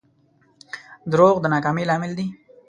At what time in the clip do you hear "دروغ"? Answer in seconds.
1.11-1.35